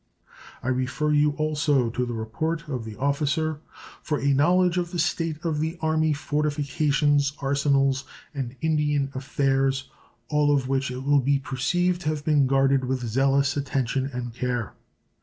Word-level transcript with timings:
I 0.63 0.69
refer 0.69 1.11
you 1.11 1.33
also 1.33 1.91
to 1.91 2.05
the 2.07 2.15
report 2.15 2.67
of 2.67 2.85
that 2.85 2.97
officer 2.97 3.59
for 4.01 4.19
a 4.19 4.33
knowledge 4.33 4.79
of 4.79 4.89
the 4.89 4.97
state 4.97 5.37
of 5.45 5.59
the 5.59 5.77
Army, 5.79 6.11
fortifications, 6.11 7.33
arsenals, 7.37 8.03
and 8.33 8.55
Indian 8.61 9.11
affairs, 9.13 9.91
all 10.27 10.51
of 10.55 10.67
which 10.67 10.89
it 10.89 11.03
will 11.03 11.21
be 11.21 11.37
perceived 11.37 12.01
have 12.01 12.25
been 12.25 12.47
guarded 12.47 12.83
with 12.85 13.01
zealous 13.05 13.55
attention 13.55 14.09
and 14.11 14.33
care. 14.33 14.73